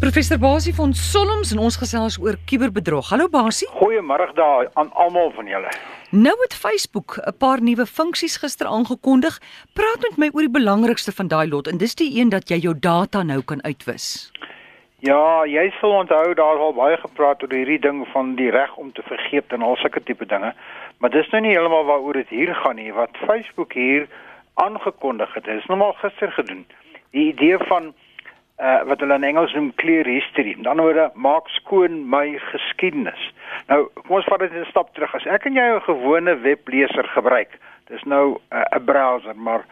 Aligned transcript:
Professor 0.00 0.38
Basie 0.38 0.74
van 0.74 0.92
Solms 0.94 1.50
en 1.50 1.58
ons 1.58 1.76
gesels 1.76 2.16
oor 2.22 2.36
kuberbedrog. 2.46 3.08
Hallo 3.10 3.26
Basie. 3.28 3.66
Goeiemôre 3.80 4.28
daar 4.36 4.68
aan 4.78 4.92
almal 4.94 5.32
van 5.34 5.46
julle. 5.50 5.72
Nou 6.10 6.34
het 6.42 6.54
Facebook 6.54 7.18
'n 7.18 7.34
paar 7.38 7.62
nuwe 7.62 7.86
funksies 7.86 8.36
gister 8.36 8.66
aangekondig. 8.66 9.40
Praat 9.74 10.00
met 10.00 10.16
my 10.16 10.28
oor 10.32 10.46
die 10.46 10.56
belangrikste 10.60 11.12
van 11.12 11.28
daai 11.28 11.48
lot 11.48 11.66
en 11.66 11.78
dis 11.78 11.94
die 11.94 12.20
een 12.20 12.28
dat 12.28 12.48
jy 12.48 12.58
jou 12.58 12.78
data 12.78 13.22
nou 13.22 13.42
kan 13.42 13.62
uitwis. 13.62 14.30
Ja, 14.98 15.44
jy 15.46 15.74
sal 15.80 15.90
onthou 15.90 16.34
daar 16.34 16.58
al 16.58 16.74
baie 16.74 16.96
gepraat 16.96 17.42
oor 17.42 17.52
hierdie 17.52 17.80
ding 17.80 18.06
van 18.12 18.34
die 18.34 18.50
reg 18.50 18.76
om 18.76 18.92
te 18.92 19.02
vergeet 19.02 19.52
en 19.52 19.62
al 19.62 19.76
sulke 19.76 20.02
tipe 20.02 20.26
dinge. 20.26 20.54
Maar 20.98 21.10
dis 21.10 21.30
nou 21.30 21.42
nie 21.42 21.50
heeltemal 21.50 21.84
waaroor 21.84 22.12
dit 22.12 22.28
hier 22.28 22.54
gaan 22.54 22.76
nie. 22.76 22.92
Wat 22.92 23.16
Facebook 23.26 23.72
hier 23.72 24.08
aangekondig 24.54 25.34
het, 25.34 25.46
is 25.46 25.66
nou 25.66 25.78
maar 25.78 25.94
gister 25.94 26.32
gedoen. 26.32 26.66
Die 27.10 27.32
idee 27.32 27.58
van 27.58 27.94
uh 28.58 28.82
wat 28.90 29.00
hulle 29.00 29.14
in 29.14 29.24
Engels 29.24 29.52
noem 29.54 29.70
clear 29.74 30.06
history. 30.06 30.54
Met 30.56 30.66
ander 30.66 30.84
woorde, 30.84 31.10
maak 31.14 31.48
skoon 31.48 32.08
my 32.10 32.38
geskiedenis. 32.50 33.32
Nou, 33.70 33.84
kom 33.94 34.16
ons 34.18 34.26
vat 34.26 34.40
dit 34.40 34.52
'n 34.52 34.64
stap 34.70 34.94
terug. 34.94 35.14
As 35.14 35.26
ek 35.26 35.46
en 35.46 35.54
jy 35.54 35.66
'n 35.74 35.80
gewone 35.80 36.34
webleser 36.42 37.06
gebruik, 37.14 37.58
dis 37.86 38.02
nou 38.02 38.40
'n 38.50 38.56
uh, 38.74 38.84
browser, 38.84 39.36
maar 39.36 39.64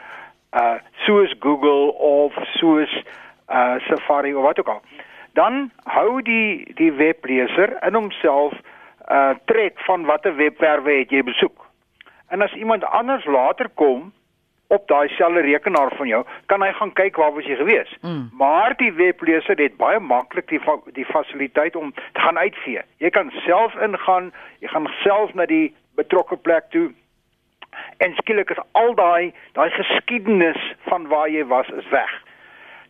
uh 0.52 0.78
soos 1.04 1.34
Google 1.40 1.92
of 1.98 2.32
soos 2.54 3.02
uh 3.48 3.74
Safari 3.88 4.34
of 4.34 4.42
wat 4.42 4.58
ook 4.58 4.68
al, 4.68 4.82
dan 5.32 5.70
hou 5.84 6.22
die 6.22 6.72
die 6.74 6.92
webleser 6.92 7.76
in 7.86 7.94
homself 7.94 8.54
uh 9.10 9.34
trek 9.44 9.80
van 9.80 10.04
watter 10.04 10.36
webwerwe 10.36 10.98
het 10.98 11.10
jy 11.10 11.22
besoek. 11.22 11.66
En 12.28 12.42
as 12.42 12.52
iemand 12.52 12.84
anders 12.84 13.24
later 13.24 13.68
kom 13.74 14.12
op 14.66 14.88
daai 14.88 15.08
selfde 15.08 15.40
rekenaar 15.40 15.92
van 15.96 16.08
jou, 16.08 16.24
kan 16.46 16.62
hy 16.62 16.72
gaan 16.72 16.92
kyk 16.92 17.16
waar 17.16 17.32
was 17.34 17.46
jy 17.46 17.56
gewees. 17.56 17.96
Mm. 18.00 18.28
Maar 18.38 18.74
die 18.76 18.92
webleser 18.92 19.58
het 19.58 19.76
baie 19.76 20.00
maklik 20.00 20.48
die 20.48 20.60
die 20.98 21.04
fasiliteit 21.04 21.76
om 21.76 21.92
te 21.94 22.20
gaan 22.20 22.38
uitvee. 22.38 22.82
Jy 22.98 23.10
kan 23.10 23.30
self 23.46 23.74
ingaan, 23.74 24.32
jy 24.60 24.68
gaan 24.68 24.88
self 25.02 25.34
na 25.34 25.46
die 25.46 25.74
betrokke 25.94 26.36
plek 26.36 26.70
toe. 26.70 26.90
En 27.96 28.14
skielik 28.14 28.50
is 28.50 28.62
al 28.72 28.94
daai 28.94 29.32
daai 29.52 29.70
geskiedenis 29.70 30.74
van 30.88 31.06
waar 31.06 31.28
jy 31.30 31.44
was 31.46 31.68
is 31.68 31.88
weg. 31.90 32.12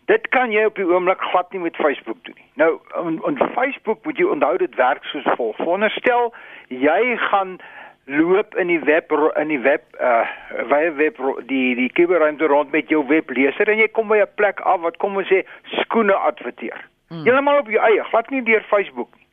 Dit 0.06 0.28
kan 0.28 0.52
jy 0.54 0.64
op 0.64 0.76
die 0.78 0.86
oomblik 0.86 1.20
glad 1.20 1.52
nie 1.52 1.60
met 1.60 1.76
Facebook 1.76 2.18
doen 2.22 2.36
nie. 2.38 2.50
Nou, 2.54 2.78
op 3.26 3.40
Facebook 3.54 4.04
moet 4.04 4.18
jy 4.18 4.28
onthou 4.30 4.56
dit 4.56 4.74
werk 4.74 5.04
soos 5.04 5.26
volg. 5.34 5.56
Veronderstel 5.56 6.32
jy 6.68 7.16
gaan 7.16 7.58
loop 8.06 8.54
in 8.54 8.66
die 8.66 8.80
web 8.80 9.12
in 9.34 9.48
die 9.48 9.60
web 9.60 9.82
uh 10.00 10.26
wye 10.70 10.92
web 10.94 11.16
die 11.46 11.74
die 11.74 11.88
kuberruimte 11.92 12.46
rond 12.46 12.70
met 12.70 12.88
jou 12.88 13.02
webleser 13.06 13.68
en 13.68 13.80
jy 13.82 13.88
kom 13.88 14.08
by 14.08 14.20
'n 14.22 14.34
plek 14.34 14.60
af 14.60 14.80
wat 14.80 14.96
kom 14.96 15.16
ons 15.16 15.28
sê 15.28 15.42
skoene 15.82 16.14
adverteer. 16.14 16.86
Hmm. 17.08 17.24
Heeltemal 17.24 17.58
op 17.58 17.70
jou 17.70 17.82
eie, 17.82 18.04
glad 18.04 18.30
nie 18.30 18.42
deur 18.42 18.62
Facebook 18.70 19.10
nie. 19.16 19.26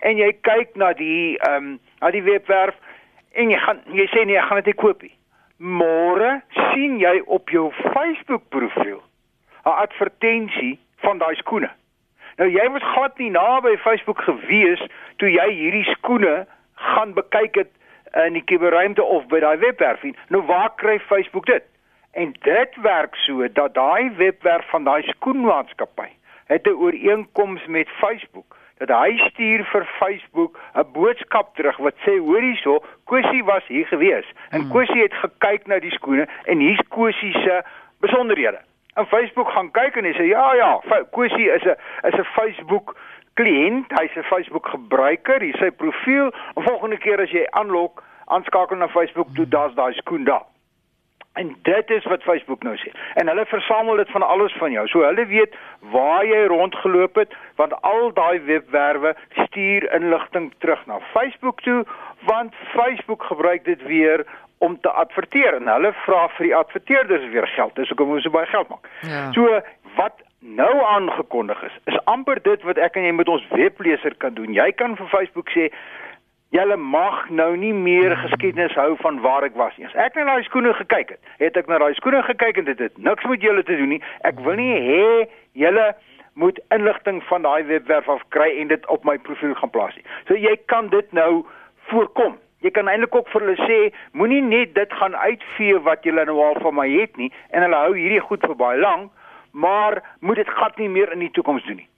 En 0.00 0.16
jy 0.16 0.32
kyk 0.40 0.76
na 0.76 0.92
die 0.92 1.38
ehm 1.38 1.56
um, 1.56 1.80
na 2.00 2.10
die 2.10 2.22
webwerf 2.22 2.74
en 3.32 3.50
jy 3.50 3.58
gaan 3.58 3.80
jy 3.92 4.06
sê 4.12 4.24
nee, 4.24 4.36
ek 4.36 4.48
gaan 4.48 4.62
dit 4.62 4.66
nie 4.66 4.82
koop 4.82 5.02
nie. 5.02 5.16
Môre 5.56 6.42
sien 6.52 6.98
jy 7.00 7.22
op 7.26 7.48
jou 7.48 7.72
Facebook 7.92 8.48
profiel 8.48 9.00
'n 9.64 9.76
advertensie 9.80 10.78
van 10.96 11.18
daai 11.18 11.34
skoene. 11.34 11.70
Nou 12.36 12.50
jy 12.50 12.70
was 12.70 12.82
glad 12.82 13.18
nie 13.18 13.30
naby 13.30 13.76
Facebook 13.76 14.20
gewees 14.20 14.80
toe 15.16 15.28
jy 15.28 15.50
hierdie 15.50 15.84
skoene 15.84 16.46
gaan 16.74 17.12
bekyk 17.14 17.54
het 17.54 17.72
in 18.14 18.32
die 18.32 18.44
kuberruimte 18.44 19.02
of 19.02 19.26
by 19.26 19.40
daai 19.40 19.58
webwerf 19.58 20.02
nie. 20.02 20.14
Nou 20.28 20.42
waar 20.46 20.72
kry 20.76 20.98
Facebook 20.98 21.46
dit? 21.46 21.62
En 22.12 22.34
dit 22.42 22.76
werk 22.82 23.14
so 23.14 23.52
dat 23.52 23.74
daai 23.74 24.10
webwerf 24.16 24.70
van 24.70 24.84
daai 24.84 25.02
skoenmaatskappy 25.02 26.08
het 26.46 26.66
'n 26.66 26.80
ooreenkoms 26.82 27.66
met 27.66 27.88
Facebook 27.88 28.56
dat 28.78 28.88
hy 28.88 29.18
stuur 29.28 29.64
vir 29.64 29.84
Facebook 29.98 30.58
'n 30.74 30.92
boodskap 30.92 31.54
terug 31.54 31.76
wat 31.76 31.94
sê 32.06 32.18
hoor 32.18 32.40
hierso, 32.40 32.82
Kosie 33.04 33.44
was 33.44 33.66
hier 33.66 33.86
gewees 33.86 34.26
en 34.50 34.60
hmm. 34.60 34.70
Kosie 34.70 35.02
het 35.02 35.14
gekyk 35.14 35.66
na 35.66 35.78
die 35.78 35.90
skoene 35.90 36.28
en 36.44 36.58
hier's 36.58 36.82
Kosie 36.88 37.32
se 37.32 37.62
besonderhede. 38.00 38.60
En 38.94 39.06
Facebook 39.06 39.50
gaan 39.50 39.70
kyk 39.70 39.96
en 39.96 40.04
hy 40.04 40.12
sê 40.12 40.22
ja 40.22 40.54
ja, 40.54 40.80
Kosie 41.10 41.50
is 41.52 41.64
'n 41.64 41.76
is 42.08 42.14
'n 42.14 42.24
Facebook 42.24 42.96
kliënt, 43.40 43.92
hy's 43.98 44.16
'n 44.16 44.28
Facebook 44.28 44.68
gebruiker, 44.68 45.40
hy 45.40 45.52
sy 45.58 45.70
profiel, 45.70 46.32
en 46.56 46.62
volgende 46.62 46.98
keer 46.98 47.20
as 47.20 47.32
jy 47.32 47.46
aanlok, 47.50 48.02
aanskakel 48.26 48.76
na 48.76 48.88
Facebook, 48.88 49.28
toe 49.34 49.48
daar's 49.48 49.74
daai 49.74 49.92
skoen 49.94 50.24
daar. 50.24 50.46
En 51.38 51.56
dit 51.62 51.90
is 51.90 52.04
wat 52.04 52.22
Facebook 52.22 52.62
nou 52.62 52.76
sê. 52.76 52.90
En 53.14 53.28
hulle 53.28 53.46
versamel 53.46 53.96
dit 53.96 54.10
van 54.10 54.22
alles 54.22 54.52
van 54.58 54.72
jou. 54.72 54.86
So 54.88 55.04
hulle 55.06 55.26
weet 55.26 55.54
waar 55.92 56.26
jy 56.26 56.44
rondgeloop 56.50 57.14
het, 57.14 57.34
want 57.56 57.82
al 57.82 58.12
daai 58.12 58.40
webwerwe 58.40 59.14
stuur 59.46 59.86
inligting 59.94 60.52
terug 60.58 60.86
na 60.86 60.98
Facebook 61.12 61.60
toe, 61.60 61.84
want 62.26 62.54
Facebook 62.74 63.22
gebruik 63.22 63.64
dit 63.64 63.82
weer 63.82 64.26
om 64.58 64.80
te 64.80 64.90
adverteer 64.90 65.54
en 65.54 65.68
hulle 65.68 65.92
vra 66.04 66.26
vir 66.36 66.46
die 66.46 66.56
adverteerders 66.56 67.28
weer 67.32 67.46
geld. 67.46 67.74
Dis 67.74 67.88
hoekom 67.88 68.08
hulle 68.12 68.20
so 68.20 68.34
baie 68.34 68.50
geld 68.50 68.68
maak. 68.68 68.90
Ja. 69.00 69.32
So 69.32 69.60
wat 69.96 70.20
nou 70.40 70.84
aangekondig 70.84 71.62
is, 71.62 71.78
is 71.84 71.98
amper 72.04 72.40
dit 72.42 72.62
wat 72.68 72.78
ek 72.80 72.96
en 72.96 73.04
jy 73.04 73.12
met 73.12 73.28
ons 73.28 73.44
webleser 73.52 74.14
kan 74.22 74.34
doen. 74.34 74.54
Jy 74.56 74.70
kan 74.72 74.96
vir 74.96 75.10
Facebook 75.12 75.52
sê 75.56 75.70
Julle 76.50 76.74
mag 76.76 77.28
nou 77.30 77.52
nie 77.54 77.70
meer 77.70 78.16
geskiedenis 78.18 78.72
hou 78.74 78.96
van 78.98 79.20
waar 79.22 79.44
ek 79.46 79.54
was 79.54 79.76
nie. 79.78 79.86
As 79.86 79.94
ek 79.94 80.16
na 80.18 80.24
daai 80.26 80.42
skoene 80.48 80.72
gekyk 80.74 81.12
het, 81.14 81.20
het 81.38 81.60
ek 81.60 81.70
na 81.70 81.78
daai 81.78 81.94
skoene 81.94 82.24
gekyk 82.26 82.58
en 82.58 82.66
dit 82.66 82.80
het 82.82 82.96
niks 82.98 83.28
met 83.30 83.44
julle 83.46 83.62
te 83.62 83.76
doen 83.78 83.92
nie. 83.94 84.00
Ek 84.26 84.40
wil 84.42 84.58
nie 84.58 84.80
hê 84.82 85.04
julle 85.62 85.84
moet 86.34 86.58
inligting 86.74 87.22
van 87.28 87.46
daai 87.46 87.62
webwerf 87.70 88.10
af 88.10 88.24
kry 88.34 88.48
en 88.58 88.72
dit 88.74 88.90
op 88.90 89.06
my 89.06 89.14
profiel 89.22 89.54
gaan 89.60 89.70
plaas 89.70 89.94
nie. 89.94 90.02
So 90.26 90.34
jy 90.34 90.56
kan 90.72 90.90
dit 90.90 91.14
nou 91.14 91.44
voorkom. 91.92 92.34
Jy 92.66 92.74
kan 92.74 92.90
eintlik 92.90 93.14
ook 93.14 93.30
vir 93.30 93.46
hulle 93.46 93.68
sê, 93.70 93.78
moenie 94.10 94.42
net 94.42 94.74
dit 94.74 94.98
gaan 94.98 95.14
uitvee 95.14 95.78
wat 95.86 96.02
julle 96.02 96.26
nou 96.26 96.40
al 96.42 96.58
van 96.66 96.74
my 96.82 96.90
het 96.90 97.14
nie 97.14 97.30
en 97.54 97.62
hulle 97.62 97.84
hou 97.86 97.94
hierdie 97.94 98.26
goed 98.26 98.42
vir 98.42 98.58
baie 98.58 98.82
lank 98.82 99.14
maar 99.52 100.02
moet 100.20 100.36
dit 100.36 100.48
gat 100.48 100.76
nie 100.78 100.88
meer 100.88 101.12
in 101.12 101.18
die 101.18 101.30
toekoms 101.30 101.64
doen 101.64 101.76
nie. 101.76 101.88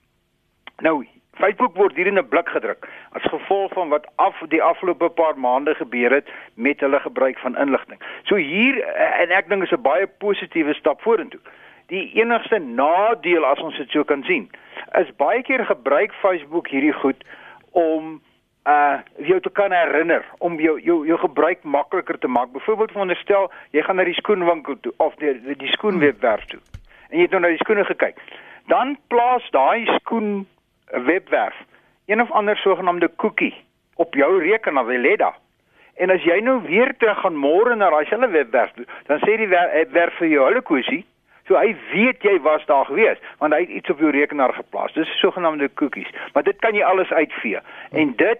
Nou, 0.81 1.05
Facebook 1.33 1.75
word 1.75 1.95
hier 1.95 2.07
in 2.07 2.17
'n 2.17 2.27
blik 2.27 2.49
gedruk 2.49 2.87
as 3.11 3.23
gevolg 3.23 3.73
van 3.73 3.89
wat 3.89 4.05
af 4.15 4.35
die 4.47 4.63
afgelope 4.63 5.09
paar 5.09 5.37
maande 5.37 5.75
gebeur 5.75 6.11
het 6.11 6.29
met 6.53 6.79
hulle 6.79 6.99
gebruik 6.99 7.39
van 7.39 7.57
inligting. 7.57 7.99
So 8.23 8.35
hier 8.35 8.81
eh, 8.83 9.21
en 9.21 9.29
ek 9.29 9.49
dink 9.49 9.63
is 9.63 9.71
'n 9.71 9.81
baie 9.81 10.07
positiewe 10.07 10.73
stap 10.73 11.01
vorentoe. 11.01 11.39
Die 11.87 12.11
enigste 12.13 12.59
nadeel 12.59 13.45
as 13.45 13.59
ons 13.59 13.77
dit 13.77 13.89
so 13.89 14.03
kan 14.03 14.23
sien, 14.23 14.49
is 14.91 15.15
baie 15.15 15.41
keer 15.41 15.65
gebruik 15.65 16.13
Facebook 16.13 16.67
hierdie 16.67 16.93
goed 16.93 17.23
om 17.71 18.21
uh 18.65 18.97
jou 19.17 19.39
te 19.39 19.49
kan 19.49 19.71
herinner 19.71 20.25
om 20.37 20.59
jou 20.59 20.79
jou 20.81 21.07
jou 21.07 21.17
gebruik 21.17 21.63
makliker 21.63 22.19
te 22.19 22.27
maak. 22.27 22.51
Byvoorbeeld 22.51 22.91
veronderstel 22.91 23.51
jy 23.71 23.81
gaan 23.81 23.95
na 23.95 24.03
die 24.03 24.13
skoenwinkel 24.13 24.79
toe 24.79 24.93
of 24.97 25.15
die 25.15 25.55
die, 25.57 25.71
skoenwebwerf 25.71 26.45
toe 26.45 26.59
en 27.13 27.21
jy 27.21 27.27
het 27.27 27.35
nou 27.35 27.43
na 27.43 27.53
die 27.53 27.61
skoene 27.61 27.85
gekyk. 27.85 28.17
Dan 28.71 28.97
plaas 29.13 29.45
daai 29.53 29.85
skoen 29.99 30.47
webwerf 31.05 31.55
een 32.09 32.21
of 32.21 32.31
ander 32.31 32.57
sogenaamde 32.57 33.09
cookie 33.15 33.53
op 33.95 34.13
jou 34.13 34.41
rekenaar 34.41 34.85
wil 34.85 34.99
lê 34.99 35.15
daar. 35.15 35.37
En 36.01 36.09
as 36.09 36.23
jy 36.25 36.39
nou 36.41 36.61
weer 36.65 36.95
terug 36.97 37.19
gaan 37.21 37.35
môre 37.37 37.75
na 37.77 37.91
daai 37.93 38.05
selfe 38.09 38.31
webwerf, 38.33 38.73
dan 39.05 39.21
sê 39.21 39.37
die 39.37 39.47
webwerf 39.47 40.17
vir 40.17 40.27
jou, 40.27 40.43
"Hallo 40.43 40.61
Kosie." 40.61 41.05
So 41.47 41.55
hy 41.59 41.75
weet 41.91 42.23
jy 42.23 42.39
was 42.41 42.65
daar 42.65 42.85
gewees, 42.85 43.17
want 43.37 43.53
hy 43.53 43.59
het 43.59 43.69
iets 43.69 43.89
op 43.89 43.99
jou 43.99 44.11
rekenaar 44.11 44.53
geplaas. 44.53 44.93
Dis 44.93 45.19
sogenaamde 45.19 45.69
cookies, 45.73 46.09
maar 46.33 46.43
dit 46.43 46.59
kan 46.59 46.73
jy 46.73 46.83
alles 46.83 47.11
uitvee. 47.11 47.59
En 47.91 48.15
dit 48.15 48.39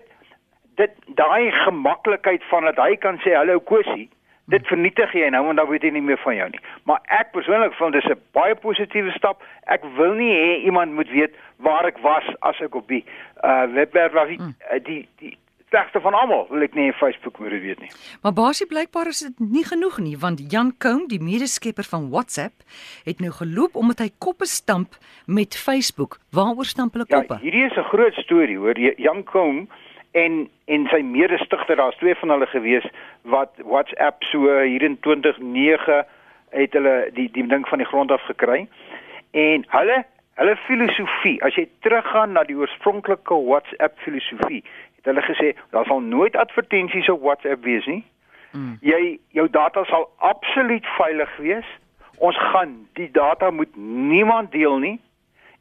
dit 0.75 0.91
daai 1.05 1.51
gemaklikheid 1.51 2.43
van 2.43 2.63
dat 2.63 2.75
hy 2.75 2.95
kan 2.95 3.17
sê, 3.17 3.33
"Hallo 3.35 3.59
Kosie." 3.59 4.09
Dit 4.51 4.67
vernietig 4.67 5.13
jy 5.15 5.29
nou 5.31 5.45
want 5.45 5.57
dan 5.57 5.69
weet 5.69 5.85
jy 5.87 5.93
nie 5.95 6.01
meer 6.03 6.19
van 6.23 6.35
jou 6.35 6.49
nie. 6.49 6.59
Maar 6.83 6.99
ek 7.19 7.31
persoonlik 7.31 7.73
vind 7.79 7.93
dis 7.93 8.09
'n 8.11 8.19
baie 8.31 8.55
positiewe 8.55 9.11
stap. 9.11 9.43
Ek 9.67 9.83
wil 9.95 10.13
nie 10.13 10.33
hê 10.33 10.63
iemand 10.65 10.93
moet 10.93 11.09
weet 11.09 11.35
waar 11.57 11.85
ek 11.85 11.97
was 11.97 12.23
as 12.41 12.59
ek 12.59 12.75
op 12.75 12.87
die 12.87 13.05
uh 13.43 13.65
webwerf 13.73 14.11
was. 14.11 14.27
Hmm. 14.35 14.55
Uh, 14.71 14.83
die 14.83 15.07
die 15.17 15.37
slegste 15.73 16.01
van 16.01 16.13
almal 16.13 16.45
wil 16.49 16.61
ek 16.61 16.75
nie 16.77 16.91
op 16.91 16.99
Facebook 17.01 17.39
moet 17.41 17.55
weet 17.61 17.79
nie. 17.81 17.89
Maar 18.21 18.33
basies 18.33 18.69
blykbaar 18.69 19.09
is 19.09 19.23
dit 19.25 19.39
nie 19.39 19.63
genoeg 19.65 19.97
nie 20.05 20.17
want 20.17 20.43
Jan 20.51 20.73
Koum, 20.77 21.07
die 21.07 21.21
medeskepper 21.21 21.87
van 21.89 22.09
WhatsApp, 22.13 22.53
het 23.07 23.19
nou 23.19 23.31
geloop 23.31 23.75
omdat 23.75 23.99
hy 23.99 24.09
koppe 24.17 24.45
stamp 24.45 24.99
met 25.25 25.57
Facebook. 25.57 26.19
Waaroor 26.31 26.69
stamp 26.69 26.93
hulle 26.93 27.07
ja, 27.07 27.17
koppe? 27.17 27.39
Ja, 27.39 27.45
hierdie 27.47 27.65
is 27.65 27.77
'n 27.77 27.89
groot 27.89 28.13
storie 28.13 28.57
hoor. 28.57 28.77
Jan 28.77 29.23
Koum 29.23 29.67
en 30.13 30.49
en 30.65 30.87
sy 30.87 31.01
mede-stigter 31.01 31.75
daar's 31.75 31.97
twee 31.97 32.15
van 32.15 32.29
hulle 32.29 32.45
gewees 32.45 32.85
wat 33.21 33.49
WhatsApp 33.65 34.23
so 34.23 34.59
hier 34.61 34.81
in 34.81 34.99
2009 34.99 36.05
het 36.49 36.73
hulle 36.73 37.09
die 37.13 37.29
die 37.31 37.47
ding 37.47 37.67
van 37.67 37.81
die 37.81 37.87
grond 37.87 38.11
af 38.11 38.21
gekry. 38.21 38.67
En 39.31 39.65
hulle 39.67 40.03
hulle 40.33 40.55
filosofie 40.65 41.37
as 41.43 41.55
jy 41.57 41.65
teruggaan 41.85 42.33
na 42.37 42.43
die 42.43 42.57
oorspronklike 42.57 43.37
WhatsApp 43.45 43.97
filosofie 44.05 44.61
het 44.95 45.09
hulle 45.09 45.23
gesê 45.25 45.53
daar 45.73 45.85
sal 45.89 46.01
nooit 46.01 46.35
advertensies 46.35 47.09
op 47.09 47.21
WhatsApp 47.21 47.63
wees 47.63 47.85
nie. 47.85 48.03
Mm. 48.51 48.77
jy 48.85 49.17
jou 49.33 49.47
data 49.49 49.81
sal 49.89 50.05
absoluut 50.17 50.85
veilig 50.97 51.37
wees. 51.37 51.69
Ons 52.17 52.37
gaan 52.37 52.75
die 52.93 53.09
data 53.11 53.49
moet 53.49 53.75
niemand 53.75 54.51
deel 54.51 54.77
nie. 54.77 54.99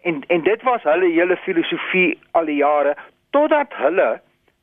En 0.02 0.20
en 0.26 0.44
dit 0.44 0.62
was 0.62 0.82
hulle 0.82 1.08
hele 1.08 1.36
filosofie 1.36 2.18
al 2.30 2.44
die 2.44 2.60
jare 2.60 2.96
totdat 3.30 3.72
hulle 3.80 4.20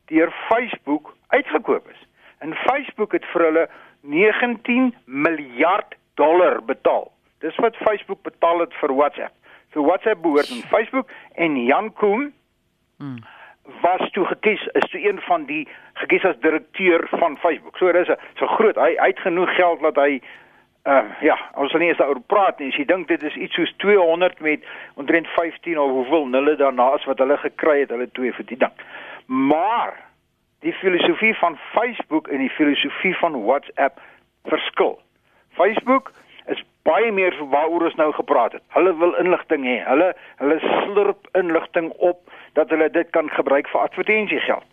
deur 0.09 0.31
Facebook 0.49 1.15
uitgekoop 1.27 1.89
is. 1.89 2.01
En 2.39 2.53
Facebook 2.55 3.11
het 3.11 3.25
vir 3.33 3.45
hulle 3.45 3.65
19 4.01 4.93
miljard 5.05 5.95
dollar 6.15 6.63
betaal. 6.65 7.11
Dis 7.39 7.55
wat 7.55 7.75
Facebook 7.75 8.21
betaal 8.21 8.59
het 8.59 8.73
vir 8.81 8.95
WhatsApp. 8.95 9.33
So 9.73 9.83
WhatsApp 9.85 10.21
behoort 10.21 10.51
aan 10.51 10.69
Facebook 10.71 11.09
en 11.35 11.65
Jan 11.65 11.93
Koen 11.93 12.33
hmm. 12.97 13.19
was 13.81 14.09
toe 14.11 14.25
gekies 14.25 14.67
is 14.81 14.89
toe 14.89 15.07
een 15.07 15.21
van 15.21 15.45
die 15.45 15.67
gekies 15.93 16.23
as 16.23 16.39
direkteur 16.39 17.07
van 17.11 17.37
Facebook. 17.37 17.77
So 17.77 17.91
dis 17.91 18.07
'n 18.07 18.17
so 18.35 18.47
groot 18.47 18.75
hy, 18.75 18.95
hy 18.97 19.07
het 19.07 19.19
genoeg 19.19 19.55
geld 19.55 19.81
dat 19.81 19.95
hy 19.95 20.21
uh 20.87 21.03
ja, 21.21 21.37
ons 21.55 21.71
sal 21.71 21.79
nie 21.79 21.87
eens 21.87 21.97
daaroor 21.97 22.21
praat 22.25 22.59
nie. 22.59 22.69
As 22.71 22.77
jy 22.79 22.85
dink 22.85 23.07
dit 23.07 23.23
is 23.23 23.35
iets 23.35 23.53
soos 23.53 23.73
200 23.77 24.39
met 24.39 24.63
omtrent 24.95 25.27
15 25.27 25.79
of 25.79 25.91
hoeveel 25.91 26.25
nulle 26.25 26.55
daarna 26.55 26.89
as 26.95 27.05
wat 27.05 27.19
hulle 27.19 27.37
gekry 27.37 27.79
het, 27.79 27.89
hulle 27.89 28.09
twee 28.11 28.33
vir 28.33 28.45
die 28.45 28.57
ding. 28.57 28.73
Maar 29.29 29.99
die 30.59 30.73
filosofie 30.73 31.35
van 31.37 31.57
Facebook 31.57 32.27
en 32.27 32.37
die 32.37 32.49
filosofie 32.49 33.17
van 33.17 33.43
WhatsApp 33.43 34.01
verskil. 34.43 34.99
Facebook 35.53 36.11
is 36.45 36.63
baie 36.81 37.11
meer 37.11 37.35
waaroor 37.49 37.83
ons 37.83 37.95
nou 37.95 38.11
gepraat 38.13 38.51
het. 38.51 38.63
Hulle 38.73 38.95
wil 38.97 39.13
inligting 39.21 39.67
hê. 39.69 39.77
Hulle 39.85 40.15
hulle 40.41 40.57
slurp 40.59 41.29
inligting 41.37 41.91
op 41.91 42.33
dat 42.57 42.73
hulle 42.73 42.89
dit 42.89 43.09
kan 43.09 43.29
gebruik 43.29 43.69
vir 43.69 43.81
advertensiegeld. 43.81 44.65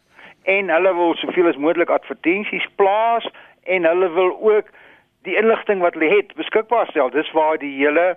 En 0.42 0.72
hulle 0.72 0.94
wil 0.94 1.14
soveel 1.20 1.52
as 1.52 1.60
moontlik 1.60 1.92
advertensies 1.92 2.68
plaas 2.80 3.28
en 3.62 3.84
hulle 3.84 4.08
wil 4.16 4.32
ook 4.40 4.72
die 5.28 5.36
inligting 5.36 5.84
wat 5.84 6.00
hulle 6.00 6.14
het 6.16 6.32
beskikbaar 6.40 6.88
stel. 6.88 7.10
Dis 7.10 7.32
waar 7.36 7.60
die 7.60 7.76
hele 7.76 8.14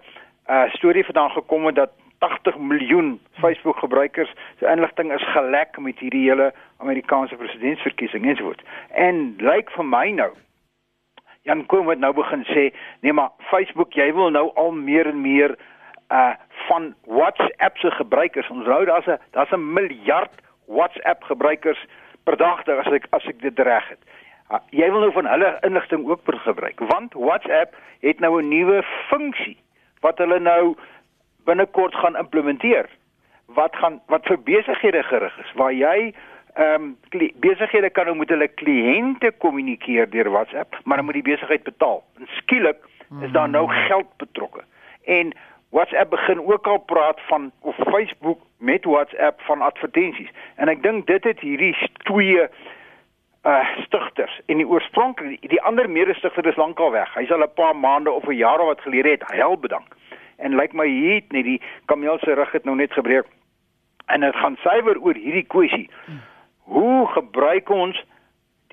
uh 0.47 0.71
storie 0.71 1.05
vandaan 1.05 1.35
gekom 1.35 1.65
het 1.65 1.75
dat 1.75 1.98
80 2.19 2.57
miljoen 2.57 3.19
Facebook 3.39 3.77
gebruikers 3.77 4.31
se 4.59 4.67
inligting 4.67 5.13
is 5.13 5.31
gelek 5.31 5.77
met 5.79 5.99
hierdie 5.99 6.29
hele 6.29 6.53
Amerikaanse 6.77 7.35
presidentsverkiesing 7.35 8.25
ensovoorts. 8.25 8.63
En 8.89 9.35
lyk 9.37 9.71
vir 9.71 9.85
my 9.85 10.09
nou 10.11 10.31
Jan 11.47 11.65
Koom 11.65 11.87
het 11.89 11.99
nou 11.99 12.11
begin 12.13 12.43
sê, 12.51 12.69
nee 13.01 13.13
maar 13.13 13.31
Facebook, 13.49 13.95
jy 13.95 14.11
wil 14.13 14.29
nou 14.29 14.49
al 14.59 14.71
meer 14.75 15.07
en 15.07 15.21
meer 15.21 15.57
uh 16.13 16.35
van 16.67 16.93
WhatsApp 17.07 17.77
se 17.77 17.89
gebruikers. 17.91 18.49
Onthou 18.49 18.85
daar's 18.85 19.07
'n 19.07 19.17
daar's 19.31 19.51
'n 19.51 19.73
miljard 19.73 20.31
WhatsApp 20.67 21.23
gebruikers 21.23 21.85
per 22.23 22.37
dag 22.37 22.67
as 22.67 22.91
ek 22.93 23.07
as 23.09 23.25
ek 23.25 23.41
dit 23.41 23.59
reg 23.59 23.89
het. 23.89 23.99
Uh, 24.51 24.57
jy 24.69 24.91
wil 24.91 24.99
nou 24.99 25.11
van 25.11 25.25
hulle 25.25 25.57
inligting 25.61 26.07
ook 26.07 26.21
gebruik 26.25 26.79
want 26.79 27.13
WhatsApp 27.13 27.75
het 28.01 28.19
nou 28.19 28.41
'n 28.41 28.47
nuwe 28.47 28.83
funksie 29.09 29.57
wat 30.01 30.17
hulle 30.17 30.39
nou 30.39 30.75
binnekort 31.45 31.95
gaan 31.95 32.17
implementeer 32.17 32.89
wat 33.45 33.75
gaan 33.75 34.01
wat 34.07 34.25
vir 34.25 34.39
besighede 34.43 35.03
gerig 35.03 35.37
is 35.39 35.53
waar 35.53 35.73
jy 35.73 36.13
ehm 36.53 36.95
um, 37.13 37.29
besighede 37.39 37.89
kan 37.89 38.05
nou 38.05 38.15
met 38.17 38.29
hulle 38.29 38.47
kliënte 38.47 39.31
kommunikeer 39.37 40.09
deur 40.09 40.29
WhatsApp, 40.31 40.75
maar 40.83 40.97
dan 40.97 41.05
moet 41.05 41.13
die 41.13 41.29
besigheid 41.31 41.63
betaal. 41.63 42.03
En 42.17 42.27
skielik 42.27 42.77
is 43.21 43.31
daar 43.31 43.49
nou 43.49 43.67
geld 43.69 44.09
betrokke. 44.17 44.63
En 45.03 45.33
WhatsApp 45.69 46.09
begin 46.09 46.41
ook 46.45 46.67
al 46.67 46.77
praat 46.77 47.19
van 47.27 47.51
of 47.59 47.75
Facebook 47.75 48.39
met 48.57 48.85
WhatsApp 48.85 49.41
van 49.41 49.61
advertensies. 49.61 50.29
En 50.55 50.67
ek 50.67 50.83
dink 50.83 51.07
dit 51.07 51.23
het 51.23 51.39
hierdie 51.39 51.75
twee 52.03 52.47
uh 53.47 53.67
stigters 53.85 54.41
en 54.45 54.57
die 54.59 54.67
oorspronklik 54.67 55.49
die 55.49 55.61
ander 55.61 55.89
mede-stigter 55.89 56.45
is 56.45 56.59
lankal 56.59 56.91
weg. 56.91 57.13
Hy's 57.13 57.31
al 57.31 57.43
'n 57.45 57.53
paar 57.53 57.75
maande 57.75 58.11
of 58.11 58.27
'n 58.27 58.35
jaar 58.35 58.59
of 58.59 58.65
wat 58.65 58.81
gelede 58.81 59.09
het 59.09 59.23
hy 59.31 59.41
al 59.41 59.57
bedank. 59.57 59.95
En 60.39 60.55
lyk 60.55 60.71
like 60.71 60.77
my 60.77 60.87
hier 60.87 61.21
net 61.35 61.45
die 61.45 61.61
kameel 61.85 62.19
se 62.23 62.33
rug 62.33 62.51
het 62.51 62.65
nou 62.65 62.75
net 62.79 62.93
gebreek. 62.93 63.27
En 64.07 64.25
dit 64.25 64.35
gaan 64.35 64.57
suiwer 64.63 64.99
oor 65.01 65.13
hierdie 65.13 65.45
kwessie. 65.47 65.89
Hoe 66.69 67.07
gebruik 67.07 67.69
ons 67.69 67.97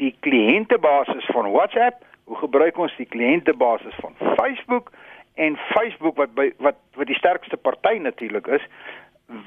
die 0.01 0.15
kliëntebasis 0.21 1.27
van 1.33 1.51
WhatsApp? 1.51 2.05
Hoe 2.25 2.37
gebruik 2.37 2.79
ons 2.79 2.97
die 2.97 3.09
kliëntebasis 3.09 3.95
van 4.01 4.15
Facebook? 4.37 4.93
En 5.35 5.57
Facebook 5.75 6.17
wat 6.17 6.35
by 6.35 6.51
wat 6.65 6.79
wat 6.97 7.07
die 7.07 7.19
sterkste 7.19 7.57
party 7.57 7.99
natuurlik 8.01 8.47
is, 8.47 8.65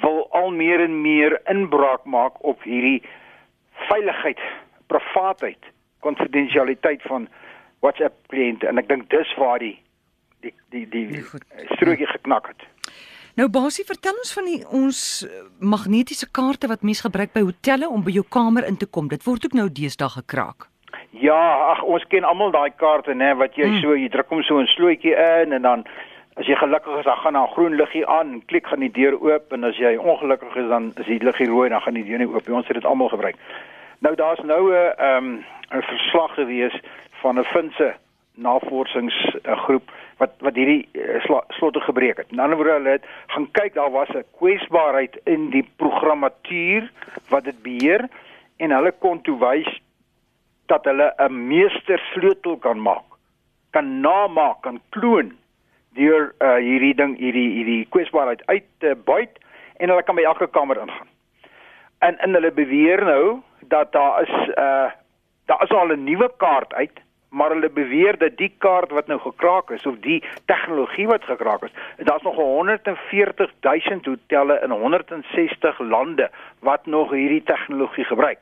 wil 0.01 0.27
al 0.31 0.51
meer 0.51 0.83
en 0.83 1.01
meer 1.01 1.39
inbraak 1.49 2.05
maak 2.05 2.43
op 2.43 2.63
hierdie 2.63 3.01
veiligheid, 3.89 4.39
privaatheid, 4.87 5.71
konfidensialiteit 5.99 7.01
van 7.01 7.27
WhatsApp 7.79 8.15
kliënte 8.27 8.67
en 8.67 8.77
ek 8.77 8.89
dink 8.91 9.09
dis 9.09 9.35
waar 9.39 9.59
die 9.63 9.77
die 10.41 10.53
die 10.69 10.85
die, 10.89 11.05
die 11.07 11.23
strokie 11.75 12.07
geknak 12.07 12.47
het. 12.47 12.67
Nou 13.39 13.47
Basie, 13.47 13.85
vertel 13.87 14.17
ons 14.19 14.33
van 14.35 14.47
die 14.49 14.59
ons 14.75 14.97
eh, 15.23 15.43
magnetiese 15.59 16.27
kaarte 16.31 16.67
wat 16.67 16.81
mense 16.83 17.05
gebruik 17.05 17.31
by 17.35 17.45
hotelle 17.45 17.87
om 17.87 18.03
by 18.03 18.11
jou 18.11 18.25
kamer 18.27 18.65
in 18.67 18.77
te 18.77 18.87
kom. 18.89 19.07
Dit 19.07 19.23
word 19.23 19.45
ook 19.45 19.55
nou 19.55 19.69
deesdae 19.71 20.09
gekraak. 20.17 20.67
Ja, 21.15 21.39
ag 21.71 21.83
ons 21.83 22.03
ken 22.11 22.27
almal 22.27 22.51
daai 22.51 22.71
kaarte 22.75 23.15
nê 23.15 23.31
wat 23.39 23.55
jy 23.55 23.69
hmm. 23.69 23.79
so 23.83 23.95
jy 23.95 24.09
druk 24.11 24.33
hom 24.33 24.43
so 24.43 24.59
'n 24.59 24.67
slootjie 24.75 25.15
in 25.15 25.55
en 25.55 25.61
dan 25.61 25.85
as 26.35 26.47
jy 26.47 26.55
gelukkig 26.55 26.99
is 26.99 27.05
dan 27.05 27.17
gaan 27.23 27.39
daar 27.39 27.53
groen 27.55 27.75
liggie 27.75 28.05
aan, 28.07 28.41
klik 28.47 28.67
gaan 28.67 28.83
die 28.83 28.91
deur 28.91 29.15
oop 29.19 29.53
en 29.53 29.63
as 29.63 29.77
jy 29.77 29.95
ongelukkig 29.95 30.55
is 30.55 30.69
dan 30.69 30.91
is 30.95 31.05
die 31.05 31.23
liggie 31.23 31.47
rooi 31.47 31.69
dan 31.69 31.81
gaan 31.81 31.99
die 31.99 32.05
deur 32.05 32.19
nie 32.19 32.27
oop 32.27 32.47
nie. 32.47 32.55
Ons 32.55 32.67
het 32.67 32.79
dit 32.79 32.85
almal 32.85 33.09
gebruik. 33.09 33.35
Nou 33.99 34.15
daar's 34.15 34.43
nou 34.43 34.71
'n 34.71 34.93
ehm 34.97 35.27
'n 35.71 35.81
verslag 35.81 36.33
gewees 36.33 36.75
van 37.21 37.39
'n 37.39 37.43
Finse 37.43 37.95
navorsingsgroep 38.41 39.91
wat 40.17 40.31
wat 40.45 40.55
hierdie 40.59 40.87
uh, 40.93 41.41
slotte 41.57 41.81
gebreek 41.85 42.17
het. 42.17 42.31
In 42.31 42.39
ander 42.39 42.57
woorde, 42.59 42.77
hulle 42.79 42.95
het 42.97 43.05
gaan 43.33 43.47
kyk, 43.51 43.73
daar 43.73 43.91
was 43.91 44.09
'n 44.15 44.25
kwesbaarheid 44.37 45.19
in 45.23 45.49
die 45.49 45.65
programmatuur 45.75 46.91
wat 47.29 47.43
dit 47.43 47.61
beheer 47.61 48.07
en 48.57 48.71
hulle 48.71 48.91
kon 48.91 49.21
toe 49.21 49.37
wys 49.39 49.69
dat 50.65 50.85
hulle 50.85 51.13
'n 51.17 51.47
meester 51.47 51.99
sleutel 52.13 52.57
kan 52.57 52.81
maak, 52.81 53.07
kan 53.71 54.01
namaak, 54.01 54.61
kan 54.61 54.81
kloon 54.89 55.37
deur 55.93 56.33
uh, 56.39 56.55
hierdie 56.55 56.95
ding 56.95 57.17
hierdie 57.17 57.49
hierdie 57.49 57.85
kwesbaarheid 57.89 58.45
uit 58.45 58.65
te 58.77 58.95
buit 59.05 59.39
en 59.77 59.89
hulle 59.89 60.03
kan 60.03 60.15
by 60.15 60.23
elke 60.23 60.47
kamer 60.47 60.81
ingaan. 60.81 61.07
En 61.99 62.17
en 62.19 62.33
hulle 62.33 62.51
beweer 62.51 63.03
nou 63.03 63.41
dat 63.61 63.91
daar 63.91 64.21
is 64.21 64.35
'n 64.47 64.59
uh, 64.59 64.89
daar 65.45 65.63
is 65.63 65.71
al 65.71 65.91
'n 65.91 66.03
nuwe 66.03 66.31
kaart 66.37 66.73
uit 66.73 66.99
maar 67.29 67.49
hulle 67.49 67.69
beweer 67.69 68.17
dat 68.17 68.37
die 68.37 68.53
kaart 68.57 68.91
wat 68.91 69.07
nou 69.07 69.19
gekraak 69.19 69.69
is 69.69 69.85
of 69.85 69.99
die 70.01 70.23
tegnologie 70.45 71.07
wat 71.07 71.23
gekraak 71.23 71.63
is, 71.63 71.73
daar's 71.97 72.23
nog 72.23 72.35
140 72.35 73.51
000 73.61 73.99
hotelle 74.03 74.59
in 74.63 74.71
160 74.71 75.79
lande 75.79 76.29
wat 76.59 76.85
nog 76.85 77.11
hierdie 77.11 77.43
tegnologie 77.43 78.05
gebruik. 78.05 78.39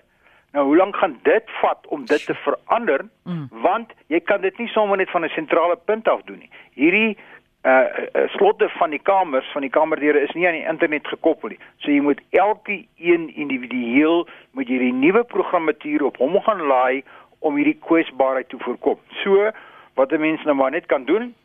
Nou 0.51 0.65
hoe 0.65 0.77
lank 0.77 0.95
gaan 0.95 1.19
dit 1.21 1.43
vat 1.61 1.87
om 1.87 2.05
dit 2.05 2.25
te 2.25 2.33
verander? 2.33 3.05
Mm. 3.23 3.47
Want 3.51 3.91
jy 4.07 4.19
kan 4.19 4.41
dit 4.41 4.57
nie 4.57 4.67
sommer 4.67 4.97
net 4.97 5.09
van 5.09 5.23
'n 5.23 5.29
sentrale 5.29 5.75
punt 5.75 6.07
af 6.07 6.21
doen 6.21 6.37
nie. 6.37 6.49
Hierdie 6.73 7.17
uh, 7.63 7.83
slotte 8.27 8.69
van 8.69 8.89
die 8.89 8.99
kamers, 8.99 9.51
van 9.51 9.61
die 9.61 9.69
kamerdeure 9.69 10.19
is 10.19 10.31
nie 10.31 10.47
aan 10.47 10.53
die 10.59 10.67
internet 10.67 11.07
gekoppel 11.07 11.49
nie. 11.49 11.59
So 11.77 11.91
jy 11.91 12.01
moet 12.01 12.21
elke 12.29 12.85
een 12.95 13.35
individueel 13.35 14.27
moet 14.51 14.67
jy 14.67 14.77
die 14.77 14.93
nuwe 14.93 15.23
programmatuur 15.23 16.03
op 16.03 16.17
hom 16.17 16.39
gaan 16.41 16.61
laai 16.61 17.03
om 17.39 17.55
hierdie 17.55 17.79
kwesbaarheid 17.79 18.49
te 18.49 18.57
voorkom. 18.59 18.99
So 19.23 19.51
wat 19.95 20.11
'n 20.11 20.19
mens 20.19 20.43
nou 20.43 20.55
maar 20.55 20.71
net 20.71 20.85
kan 20.85 21.05
doen 21.05 21.35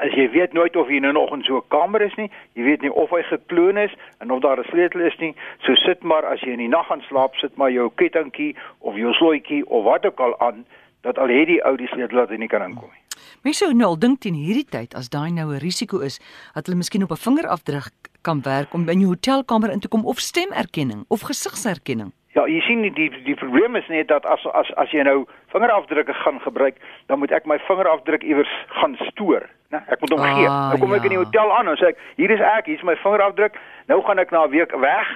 as 0.00 0.14
jy 0.16 0.28
weet 0.32 0.54
nooit 0.56 0.76
of 0.76 0.88
jy 0.90 1.00
nou 1.02 1.12
nog 1.12 1.32
in 1.36 1.42
so 1.44 1.56
'n 1.56 1.68
kamer 1.68 2.02
is 2.02 2.14
nie, 2.16 2.30
jy 2.54 2.62
weet 2.62 2.82
nie 2.82 2.92
of 2.92 3.10
hy 3.10 3.22
gekloon 3.22 3.76
is 3.76 3.92
en 4.20 4.30
of 4.30 4.40
daar 4.40 4.58
'n 4.58 4.70
sleutel 4.70 5.00
is 5.00 5.16
nie, 5.18 5.34
so 5.60 5.74
sit 5.74 6.02
maar 6.02 6.24
as 6.24 6.40
jy 6.40 6.52
in 6.52 6.58
die 6.58 6.68
nag 6.68 6.86
gaan 6.86 7.02
slaap, 7.08 7.34
sit 7.34 7.56
maar 7.56 7.70
jou 7.70 7.90
kettingkie 7.94 8.56
of 8.78 8.96
jou 8.96 9.12
slotjie 9.12 9.66
of 9.66 9.84
wat 9.84 10.06
ook 10.06 10.20
al 10.20 10.38
aan 10.40 10.64
dat 11.02 11.18
al 11.18 11.28
het 11.28 11.46
die 11.46 11.64
ou 11.64 11.76
die 11.76 11.88
sleutel 11.88 12.18
dat 12.18 12.28
hy 12.28 12.36
nie 12.36 12.48
kan 12.48 12.62
inkom 12.62 12.90
nie. 12.90 13.02
Mens 13.42 13.58
sou 13.58 13.72
nou 13.74 13.88
al 13.88 13.98
dink 13.98 14.20
teen 14.20 14.34
hierdie 14.34 14.68
tyd 14.70 14.94
as 14.94 15.08
daai 15.08 15.30
nou 15.30 15.52
'n 15.52 15.58
risiko 15.58 15.98
is, 15.98 16.20
dat 16.54 16.66
hulle 16.66 16.78
miskien 16.78 17.02
op 17.02 17.10
'n 17.10 17.16
vingerafdruk 17.16 17.92
kan 18.22 18.42
werk 18.42 18.74
om 18.74 18.88
in 18.88 19.00
jou 19.00 19.08
hotelkamer 19.08 19.70
in 19.70 19.80
te 19.80 19.88
kom 19.88 20.06
of 20.06 20.18
stemerkenning 20.18 21.04
of 21.08 21.20
gesigserkenning. 21.20 22.12
Ja, 22.32 22.46
jy 22.48 22.62
sien 22.64 22.80
die 22.96 23.10
die 23.26 23.34
probleem 23.36 23.76
is 23.76 23.88
net 23.92 24.08
dat 24.08 24.24
as 24.24 24.44
as 24.56 24.70
as 24.80 24.92
jy 24.94 25.02
nou 25.04 25.26
vingerafdrukke 25.52 26.14
gaan 26.16 26.38
gebruik, 26.40 26.78
dan 27.12 27.20
moet 27.20 27.32
ek 27.36 27.44
my 27.44 27.58
vingerafdruk 27.66 28.22
iewers 28.24 28.52
gaan 28.78 28.96
stoor, 29.10 29.44
né? 29.74 29.82
Ek 29.92 30.00
moet 30.00 30.14
hom 30.14 30.24
ah, 30.24 30.32
gee. 30.38 30.48
Nou 30.48 30.78
kom 30.80 30.94
ek 30.96 31.04
ja. 31.04 31.10
in 31.10 31.14
die 31.16 31.20
hotel 31.20 31.52
aan 31.58 31.68
en 31.68 31.76
sê 31.76 31.90
ek, 31.92 32.00
hier 32.16 32.32
is 32.32 32.40
ek, 32.40 32.70
hier 32.70 32.80
is 32.80 32.86
my 32.88 32.96
vingerafdruk. 33.02 33.58
Nou 33.92 34.00
gaan 34.06 34.22
ek 34.22 34.32
na 34.32 34.46
'n 34.46 34.54
week 34.54 34.72
weg 34.80 35.10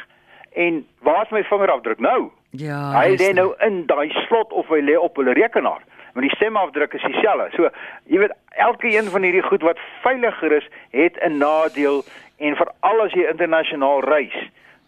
en 0.67 0.85
waar 1.09 1.25
is 1.25 1.33
my 1.33 1.43
vingerafdruk 1.49 2.05
nou? 2.05 2.29
Ja. 2.51 2.83
Hy 3.01 3.17
lê 3.17 3.33
nou 3.33 3.55
in 3.65 3.87
daai 3.89 4.13
slot 4.27 4.53
of 4.53 4.69
hy 4.69 4.83
lê 4.85 4.99
op 5.01 5.17
hulle 5.17 5.33
rekenaar. 5.33 5.81
Maar 6.13 6.25
die 6.25 6.37
stemafdruk 6.37 6.95
is 6.97 7.03
dieselfde. 7.05 7.49
So, 7.57 7.69
jy 8.09 8.19
weet, 8.19 8.33
elke 8.57 8.89
een 8.89 9.09
van 9.13 9.25
hierdie 9.25 9.45
goed 9.45 9.65
wat 9.65 9.81
veiliger 10.05 10.53
is, 10.53 10.69
het 10.93 11.17
'n 11.21 11.41
nadeel 11.41 12.05
en 12.39 12.57
veral 12.57 13.01
as 13.05 13.13
jy 13.13 13.25
internasionaal 13.29 14.01
reis 14.05 14.37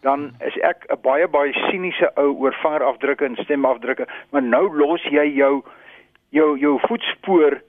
dan 0.00 0.32
is 0.46 0.56
ek 0.62 0.86
'n 0.90 1.00
baie 1.02 1.28
baie 1.28 1.52
siniese 1.70 2.10
ou 2.16 2.34
oor 2.42 2.54
vingerafdrukke 2.62 3.24
en 3.24 3.36
stemafdrukke, 3.36 4.06
maar 4.30 4.42
nou 4.42 4.76
los 4.76 5.02
jy 5.02 5.26
jou 5.34 5.64
jou 6.30 6.58
jou 6.58 6.78
voetspoor 6.88 7.62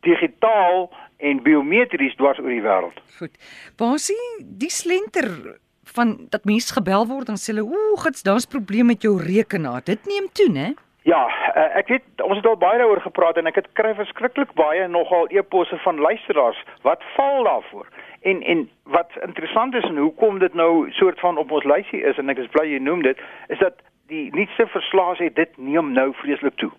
digitaal 0.00 0.90
en 1.18 1.42
biometries 1.42 2.14
dwars 2.16 2.38
oor 2.38 2.52
die 2.52 2.62
wêreld. 2.62 2.98
Goed. 3.18 3.36
Basie, 3.76 4.24
die 4.40 4.70
slenter 4.70 5.58
van 5.94 6.26
dat 6.30 6.44
mense 6.44 6.72
gebel 6.74 7.06
word 7.06 7.26
dan 7.26 7.36
sê 7.36 7.52
hulle, 7.52 7.64
"Ooh, 7.64 8.00
gits, 8.02 8.22
daar's 8.22 8.46
probleme 8.46 8.94
met 8.94 9.02
jou 9.02 9.18
rekenaar." 9.20 9.84
Dit 9.84 10.06
neem 10.06 10.28
toe, 10.32 10.48
né? 10.48 10.74
Ja, 11.04 11.26
uh, 11.28 11.64
ek 11.76 11.90
weet 11.92 12.22
ons 12.24 12.38
het 12.38 12.46
al 12.48 12.56
baie 12.56 12.78
daaroor 12.80 13.02
gepraat 13.04 13.36
en 13.36 13.48
ek 13.50 13.58
het 13.60 13.66
kry 13.76 13.90
verskriklik 13.98 14.54
baie 14.56 14.86
nogal 14.88 15.26
e-posse 15.28 15.76
van 15.84 16.00
luisteraars 16.00 16.62
wat 16.86 17.04
val 17.16 17.44
daarvoor. 17.44 17.90
En 18.24 18.40
en 18.42 18.62
wat 18.94 19.12
interessant 19.26 19.76
is 19.76 19.84
en 19.84 20.00
hoekom 20.00 20.38
dit 20.40 20.54
nou 20.56 20.88
soort 20.96 21.20
van 21.20 21.36
op 21.38 21.52
ons 21.52 21.68
lysie 21.68 22.00
is 22.00 22.16
en 22.16 22.32
ek 22.32 22.40
is 22.40 22.48
bly 22.56 22.64
jy 22.70 22.80
noem 22.80 23.04
dit, 23.04 23.20
is 23.52 23.60
dat 23.60 23.84
die 24.08 24.30
nuutste 24.32 24.64
verslae 24.72 25.20
sê 25.20 25.28
dit 25.28 25.60
neem 25.60 25.92
nou 25.92 26.08
vreeslik 26.22 26.56
toe. 26.56 26.72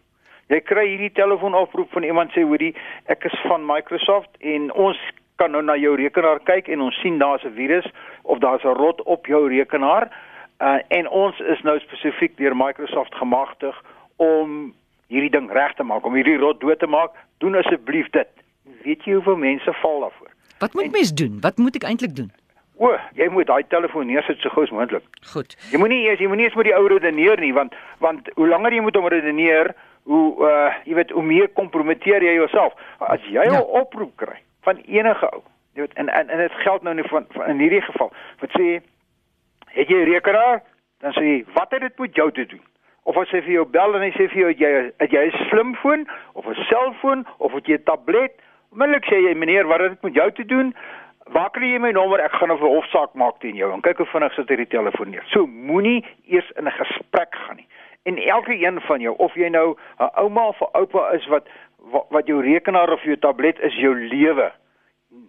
Jy 0.50 0.64
kry 0.66 0.88
hierdie 0.88 1.14
telefoonoproep 1.14 1.94
van 1.94 2.10
iemand 2.10 2.34
sê 2.34 2.42
hoorie, 2.50 2.74
ek 3.06 3.30
is 3.30 3.40
van 3.46 3.62
Microsoft 3.70 4.42
en 4.42 4.72
ons 4.74 4.98
kan 5.38 5.54
nou 5.54 5.62
na 5.62 5.78
jou 5.78 5.94
rekenaar 6.02 6.42
kyk 6.50 6.74
en 6.74 6.82
ons 6.82 7.02
sien 7.06 7.22
daar's 7.22 7.46
'n 7.46 7.54
virus 7.54 7.86
of 8.24 8.42
daar's 8.42 8.66
'n 8.66 8.74
rot 8.82 9.04
op 9.06 9.26
jou 9.26 9.48
rekenaar. 9.50 10.10
Uh, 10.62 10.80
en 10.88 11.10
ons 11.10 11.40
is 11.40 11.62
nou 11.62 11.80
spesifiek 11.80 12.38
deur 12.38 12.56
Microsoft 12.56 13.16
gemagtig 13.16 13.76
om 14.16 14.74
hierdie 15.08 15.30
ding 15.30 15.52
reg 15.52 15.74
te 15.74 15.84
maak, 15.84 16.06
om 16.06 16.14
hierdie 16.14 16.38
rot 16.38 16.60
dood 16.60 16.80
te 16.80 16.88
maak. 16.88 17.12
Doen 17.38 17.56
asseblief 17.56 18.10
dit. 18.10 18.28
Weet 18.84 19.04
jy 19.06 19.14
hoeveel 19.14 19.38
mense 19.38 19.74
val 19.82 20.00
daarvoor? 20.00 20.32
Wat 20.60 20.74
moet 20.74 20.92
mens 20.92 21.14
doen? 21.14 21.38
Wat 21.42 21.58
moet 21.58 21.76
ek 21.76 21.84
eintlik 21.84 22.16
doen? 22.16 22.32
O, 22.76 22.92
jy 23.16 23.28
moet 23.32 23.48
daai 23.48 23.64
telefoon 23.72 24.10
neersit 24.12 24.42
so 24.44 24.52
gou 24.52 24.66
as 24.66 24.72
moontlik. 24.76 25.04
Goed. 25.32 25.56
Jy 25.72 25.80
moenie 25.80 26.02
eers 26.10 26.20
jy 26.20 26.28
moenie 26.28 26.50
eens 26.50 26.58
met 26.60 26.68
die 26.68 26.76
ou 26.76 26.88
redeneer 26.92 27.40
nie 27.40 27.54
want 27.56 27.76
want 28.04 28.28
hoe 28.36 28.48
langer 28.52 28.76
jy 28.76 28.82
moet 28.84 28.98
om 29.00 29.08
redeneer, 29.12 29.72
hoe 30.12 30.26
uh 30.44 30.74
jy 30.84 30.98
weet 31.00 31.14
hoe 31.16 31.24
meer 31.24 31.48
kompromiteer 31.56 32.24
jy 32.24 32.36
jouself. 32.36 32.76
As 33.00 33.24
jy 33.32 33.48
'n 33.48 33.56
ja. 33.56 33.62
oproep 33.62 34.12
kry 34.20 34.42
van 34.68 34.84
enige 34.84 35.32
ou, 35.32 35.44
jy 35.74 35.88
weet 35.88 35.96
en 35.96 36.10
en, 36.10 36.30
en 36.30 36.44
dit 36.44 36.60
geld 36.66 36.84
nou 36.84 36.96
nie 36.96 37.08
van, 37.08 37.26
van 37.32 37.50
in 37.56 37.64
hierdie 37.64 37.82
geval. 37.82 38.12
Wat 38.44 38.52
sê 38.60 38.82
het 39.72 39.88
jy 39.88 39.96
'n 40.04 40.12
rekenaar? 40.12 40.62
Dan 41.00 41.16
sê 41.16 41.24
jy 41.24 41.46
wat 41.56 41.72
het 41.72 41.82
dit 41.82 42.00
met 42.00 42.16
jou 42.16 42.32
te 42.32 42.46
doen? 42.46 42.64
Of 43.06 43.18
as 43.22 43.30
hy 43.30 43.44
vir 43.46 43.54
jou 43.60 43.66
bel 43.70 43.96
en 43.96 44.02
hy 44.02 44.12
sê 44.16 44.26
vir 44.32 44.40
jou 44.40 44.52
jy 44.58 44.70
het 44.98 45.12
jy 45.14 45.26
'n 45.30 45.48
slimfoon 45.50 46.08
of 46.34 46.48
'n 46.50 46.64
selfoon 46.70 47.26
of 47.38 47.54
het 47.54 47.68
jy 47.68 47.78
'n 47.78 47.84
tablet? 47.86 48.34
Onmiddellik 48.74 49.06
sê 49.06 49.22
jy 49.22 49.34
meneer, 49.38 49.68
wat 49.68 49.80
het 49.80 49.92
dit 49.92 50.04
met 50.04 50.14
jou 50.14 50.32
te 50.32 50.46
doen? 50.46 50.74
Waar 51.30 51.50
kry 51.52 51.74
jy 51.74 51.80
my 51.80 51.92
nommer? 51.92 52.20
Ek 52.20 52.32
gaan 52.32 52.52
'n 52.52 52.58
hofsaak 52.58 53.14
maak 53.14 53.40
teen 53.40 53.56
jou. 53.56 53.72
En 53.74 53.82
kyk 53.82 53.98
hoe 53.98 54.06
vinnig 54.06 54.34
sit 54.34 54.50
hierdie 54.50 54.68
telefoon 54.68 55.10
neer. 55.10 55.24
So 55.26 55.46
moenie 55.46 56.06
eers 56.28 56.52
in 56.58 56.66
'n 56.66 56.72
gesprek 56.72 57.36
gaan 57.36 57.56
nie. 57.56 57.68
En 58.06 58.18
elke 58.18 58.54
een 58.54 58.82
van 58.82 59.00
jou, 59.02 59.16
of 59.18 59.34
jy 59.36 59.50
nou 59.50 59.76
'n 60.00 60.10
ouma 60.16 60.48
of 60.48 60.62
'n 60.62 60.78
oupa 60.78 61.12
is 61.12 61.28
wat, 61.28 61.48
wat 61.92 62.06
wat 62.10 62.28
jou 62.28 62.42
rekenaar 62.42 62.92
of 62.92 63.04
jou 63.04 63.18
tablet 63.18 63.60
is 63.60 63.74
jou 63.74 63.96
lewe. 63.96 64.52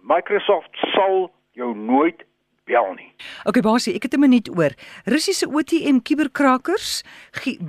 Microsoft 0.03 0.69
sal 0.93 1.31
jou 1.51 1.75
nooit 1.75 2.25
bel 2.67 2.93
nie. 2.97 3.09
Okay 3.47 3.63
basie, 3.65 3.95
ek 3.95 4.03
het 4.03 4.13
'n 4.13 4.19
minuut 4.19 4.49
oor. 4.57 4.71
Russiese 5.05 5.47
OTM 5.47 5.99
kuberkrakers 6.03 7.03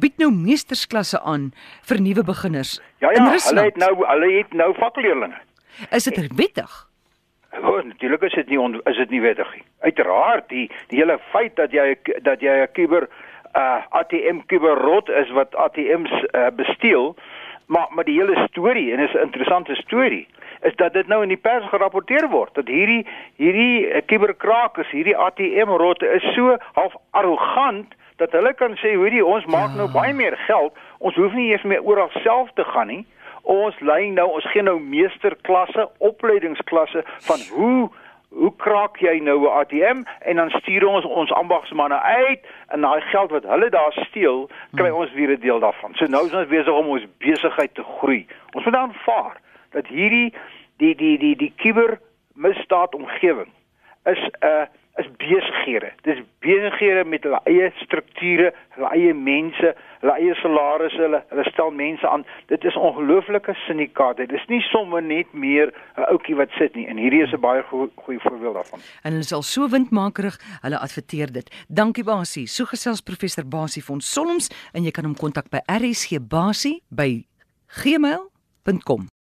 bied 0.01 0.19
nou 0.19 0.31
meestersklasse 0.31 1.21
aan 1.21 1.53
vir 1.83 2.01
nuwe 2.01 2.25
beginners. 2.25 2.81
Ja 3.01 3.11
ja, 3.11 3.25
hulle 3.25 3.63
het 3.63 3.77
nou 3.77 3.95
hulle 4.07 4.33
het 4.39 4.53
nou 4.53 4.75
vakleerlinge. 4.75 5.41
Is 5.91 6.05
dit 6.05 6.35
wettig? 6.35 6.89
Oh, 7.63 7.83
natuurlik 7.83 8.23
is 8.23 8.35
dit 8.35 8.49
nie 8.49 8.81
is 8.85 8.97
dit 8.97 9.11
nie 9.11 9.21
wettig 9.21 9.55
nie. 9.55 9.65
Uiteraard 9.81 10.49
die 10.49 10.71
die 10.89 10.99
hele 10.99 11.19
feit 11.33 11.57
dat 11.57 11.73
jy 11.73 11.97
dat 12.23 12.41
jy 12.41 12.63
'n 12.63 12.73
kuber 12.73 13.09
uh 13.55 13.81
ATM 13.91 14.41
kuberrot 14.47 15.09
is 15.09 15.31
wat 15.31 15.55
ATMs 15.55 16.11
uh, 16.11 16.47
besteel, 16.57 17.17
maar 17.67 17.87
maar 17.91 18.05
die 18.05 18.21
hele 18.21 18.47
storie 18.49 18.93
en 18.93 18.99
is 18.99 19.13
'n 19.13 19.23
interessante 19.23 19.75
storie 19.75 20.29
is 20.63 20.77
dat 20.77 20.93
dit 20.93 21.07
nou 21.07 21.23
in 21.23 21.29
die 21.29 21.41
pers 21.41 21.69
gerapporteer 21.69 22.29
word 22.29 22.55
dat 22.55 22.67
hierdie 22.67 23.07
hierdie 23.37 24.03
kuberkrakers, 24.07 24.91
hierdie 24.91 25.17
ATM 25.17 25.69
rotte 25.69 26.07
is 26.07 26.35
so 26.35 26.57
half 26.73 26.95
arrogant 27.11 27.95
dat 28.17 28.33
hulle 28.33 28.55
kan 28.55 28.75
sê 28.83 28.95
hoorie 28.95 29.25
ons 29.25 29.47
maak 29.47 29.71
nou 29.75 29.87
ja. 29.87 29.93
nou 29.93 29.93
baie 29.93 30.15
meer 30.15 30.37
geld, 30.47 30.75
ons 30.99 31.15
hoef 31.15 31.33
nie 31.33 31.51
eers 31.51 31.63
meer 31.63 31.83
oral 31.83 32.11
self 32.23 32.51
te 32.55 32.65
gaan 32.65 32.89
nie 32.89 33.07
ons 33.49 33.79
lei 33.81 34.11
nou 34.13 34.27
ons 34.37 34.47
gee 34.53 34.63
nou 34.63 34.77
meesterklasse, 34.81 35.89
opleidingsklasse 36.11 37.05
van 37.31 37.49
hoe 37.57 37.89
hoe 38.29 38.51
kraak 38.61 38.99
jy 39.01 39.15
nou 39.25 39.39
'n 39.41 39.53
ATM 39.61 40.03
en 40.21 40.37
dan 40.37 40.51
stuur 40.51 40.85
ons 40.87 41.05
ons 41.05 41.33
ambagsmanne 41.33 42.01
uit 42.01 42.41
en 42.69 42.81
daai 42.81 43.01
geld 43.01 43.31
wat 43.31 43.45
hulle 43.45 43.71
daar 43.71 43.93
steel, 43.93 44.51
kry 44.77 44.91
ons 44.91 45.13
weer 45.13 45.31
'n 45.31 45.41
deel 45.41 45.61
daarvan. 45.61 45.95
So 45.95 46.05
nou 46.07 46.27
is 46.27 46.35
ons 46.35 46.49
besig 46.49 46.73
om 46.73 46.87
ons 46.87 47.07
besigheid 47.19 47.75
te 47.75 47.83
groei. 47.83 48.27
Ons 48.53 48.65
moet 48.65 48.75
aanvaar 48.75 49.41
dat 49.71 49.87
hierdie 49.87 50.35
die 50.77 50.95
die 50.95 51.19
die 51.19 51.37
die 51.37 51.53
kiber 51.57 51.99
misdaad 52.35 52.95
omgewing 52.95 53.53
is 54.05 54.19
'n 54.19 54.47
uh, 54.47 54.67
is 54.99 55.07
besighede. 55.17 55.93
Dis 56.03 56.19
besighede 56.43 57.05
met 57.05 57.23
hulle 57.23 57.39
eie 57.47 57.71
strukture, 57.83 58.51
hulle 58.75 58.89
eie 58.97 59.15
mense, 59.15 59.73
hulle 60.03 60.15
eie 60.19 60.35
salarisse, 60.41 61.01
hulle 61.05 61.21
hulle 61.31 61.45
stel 61.51 61.71
mense 61.75 62.09
aan. 62.09 62.25
Dit 62.51 62.65
is 62.67 62.77
ongelooflike 62.77 63.55
syndikaat. 63.67 64.19
Dit 64.23 64.33
is 64.35 64.47
nie 64.51 64.61
sommer 64.71 65.03
net 65.03 65.33
meer 65.33 65.73
'n 65.97 66.09
ouetjie 66.11 66.37
wat 66.37 66.51
sit 66.59 66.75
nie. 66.75 66.87
En 66.87 66.97
hierdie 66.97 67.23
is 67.23 67.33
'n 67.33 67.41
baie 67.41 67.63
goeie 67.95 68.21
voorbeeld 68.21 68.55
daarvan. 68.55 68.81
En 69.03 69.11
hulle 69.11 69.27
is 69.27 69.33
al 69.33 69.43
so 69.43 69.69
windmakerig, 69.69 70.39
hulle 70.63 70.79
adverteer 70.79 71.33
dit. 71.33 71.65
Dankie 71.69 72.05
Basie. 72.05 72.47
So 72.47 72.65
gesels 72.65 73.01
professor 73.01 73.47
Basie 73.47 73.85
van 73.85 74.01
Solms 74.01 74.51
en 74.73 74.83
jy 74.83 74.91
kan 74.91 75.05
hom 75.05 75.17
kontak 75.17 75.49
by 75.51 75.61
RSG 75.67 76.19
Basie 76.29 76.83
by 76.91 77.25
gmail.com. 77.67 79.09